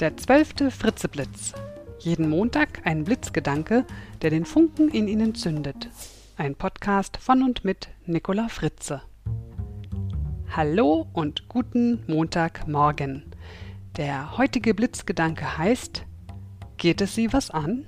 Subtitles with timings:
[0.00, 1.54] Der zwölfte Fritzeblitz.
[1.98, 3.84] Jeden Montag ein Blitzgedanke,
[4.22, 5.88] der den Funken in Ihnen zündet.
[6.36, 9.02] Ein Podcast von und mit Nicola Fritze.
[10.54, 13.24] Hallo und guten Montagmorgen.
[13.96, 16.04] Der heutige Blitzgedanke heißt:
[16.76, 17.84] Geht es Sie was an?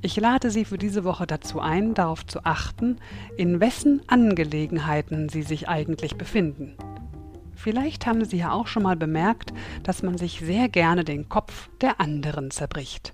[0.00, 2.96] Ich lade Sie für diese Woche dazu ein, darauf zu achten,
[3.36, 6.74] in wessen Angelegenheiten Sie sich eigentlich befinden.
[7.62, 9.52] Vielleicht haben Sie ja auch schon mal bemerkt,
[9.82, 13.12] dass man sich sehr gerne den Kopf der anderen zerbricht.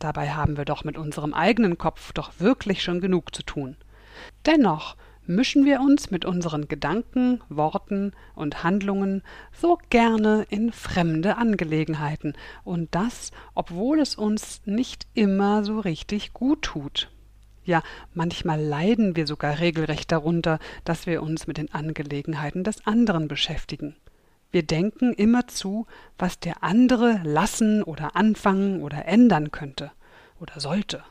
[0.00, 3.76] Dabei haben wir doch mit unserem eigenen Kopf doch wirklich schon genug zu tun.
[4.44, 9.22] Dennoch mischen wir uns mit unseren Gedanken, Worten und Handlungen
[9.52, 16.62] so gerne in fremde Angelegenheiten, und das, obwohl es uns nicht immer so richtig gut
[16.62, 17.08] tut.
[17.66, 17.82] Ja,
[18.14, 23.96] manchmal leiden wir sogar regelrecht darunter, dass wir uns mit den Angelegenheiten des anderen beschäftigen.
[24.52, 29.90] Wir denken immerzu, was der andere lassen oder anfangen oder ändern könnte
[30.38, 31.02] oder sollte.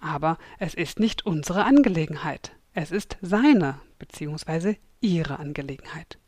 [0.00, 2.52] Aber es ist nicht unsere Angelegenheit.
[2.74, 4.76] Es ist seine bzw.
[5.00, 6.18] ihre Angelegenheit.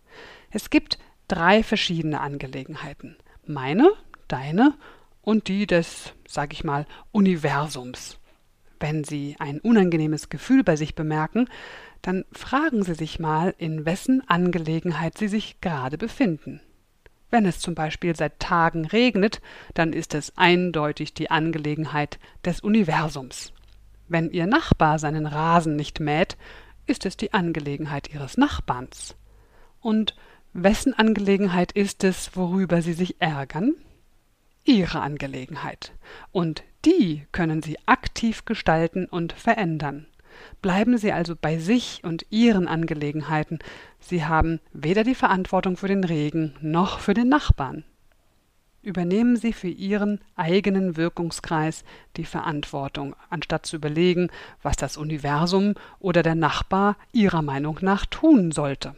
[0.50, 3.16] Es gibt drei verschiedene Angelegenheiten.
[3.44, 3.92] Meine,
[4.28, 4.74] deine
[5.20, 8.18] und die des, sag ich mal, Universums.
[8.82, 11.46] Wenn Sie ein unangenehmes Gefühl bei sich bemerken,
[12.02, 16.60] dann fragen Sie sich mal, in wessen Angelegenheit Sie sich gerade befinden.
[17.30, 19.40] Wenn es zum Beispiel seit Tagen regnet,
[19.74, 23.52] dann ist es eindeutig die Angelegenheit des Universums.
[24.08, 26.36] Wenn Ihr Nachbar seinen Rasen nicht mäht,
[26.84, 29.14] ist es die Angelegenheit Ihres Nachbarns.
[29.80, 30.16] Und
[30.54, 33.76] wessen Angelegenheit ist es, worüber Sie sich ärgern?
[34.64, 35.92] Ihre Angelegenheit.
[36.30, 40.06] Und die können Sie aktiv gestalten und verändern.
[40.60, 43.58] Bleiben Sie also bei sich und Ihren Angelegenheiten.
[44.00, 47.84] Sie haben weder die Verantwortung für den Regen noch für den Nachbarn.
[48.82, 51.84] Übernehmen Sie für Ihren eigenen Wirkungskreis
[52.16, 54.28] die Verantwortung, anstatt zu überlegen,
[54.60, 58.96] was das Universum oder der Nachbar Ihrer Meinung nach tun sollte.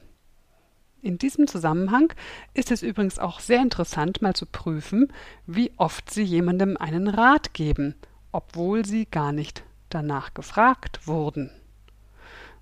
[1.05, 2.15] In diesem Zusammenhang
[2.55, 5.13] ist es übrigens auch sehr interessant, mal zu prüfen,
[5.47, 7.95] wie oft Sie jemandem einen Rat geben,
[8.33, 11.51] obwohl Sie gar nicht danach gefragt wurden.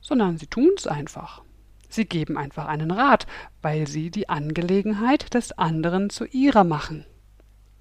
[0.00, 1.44] Sondern Sie tun's einfach.
[1.88, 3.28] Sie geben einfach einen Rat,
[3.62, 7.06] weil Sie die Angelegenheit des anderen zu Ihrer machen.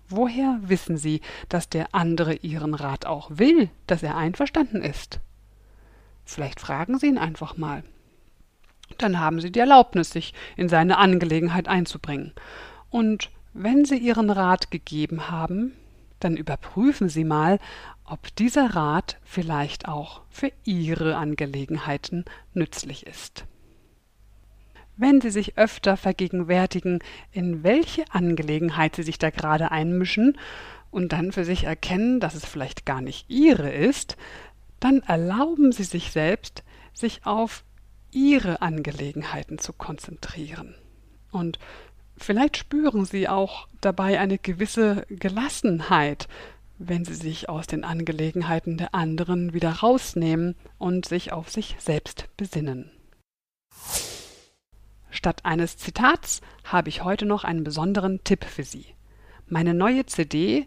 [0.09, 5.21] Woher wissen Sie, dass der andere Ihren Rat auch will, dass er einverstanden ist?
[6.23, 7.83] Vielleicht fragen Sie ihn einfach mal
[8.97, 12.33] dann haben Sie die Erlaubnis, sich in seine Angelegenheit einzubringen.
[12.89, 15.73] Und wenn Sie Ihren Rat gegeben haben,
[16.19, 17.59] dann überprüfen Sie mal,
[18.05, 23.45] ob dieser Rat vielleicht auch für Ihre Angelegenheiten nützlich ist.
[24.97, 26.99] Wenn Sie sich öfter vergegenwärtigen,
[27.31, 30.37] in welche Angelegenheit Sie sich da gerade einmischen
[30.91, 34.17] und dann für sich erkennen, dass es vielleicht gar nicht Ihre ist,
[34.79, 36.63] dann erlauben Sie sich selbst,
[36.93, 37.63] sich auf
[38.11, 40.75] ihre Angelegenheiten zu konzentrieren.
[41.31, 41.59] Und
[42.17, 46.27] vielleicht spüren Sie auch dabei eine gewisse Gelassenheit,
[46.77, 52.27] wenn Sie sich aus den Angelegenheiten der anderen wieder rausnehmen und sich auf sich selbst
[52.37, 52.91] besinnen.
[55.09, 58.85] Statt eines Zitats habe ich heute noch einen besonderen Tipp für Sie.
[59.47, 60.65] Meine neue CD